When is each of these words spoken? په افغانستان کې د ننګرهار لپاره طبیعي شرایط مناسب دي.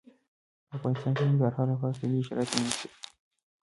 په 0.67 0.71
افغانستان 0.77 1.11
کې 1.15 1.23
د 1.23 1.27
ننګرهار 1.29 1.67
لپاره 1.73 1.95
طبیعي 1.97 2.23
شرایط 2.27 2.51
مناسب 2.55 2.89
دي. 2.93 2.97